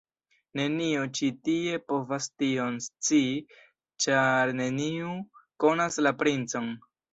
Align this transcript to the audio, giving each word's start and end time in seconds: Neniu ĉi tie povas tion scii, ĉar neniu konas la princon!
Neniu 0.59 1.03
ĉi 1.19 1.27
tie 1.47 1.81
povas 1.91 2.29
tion 2.43 2.79
scii, 2.87 3.37
ĉar 4.07 4.55
neniu 4.63 5.15
konas 5.67 6.03
la 6.09 6.19
princon! 6.25 6.77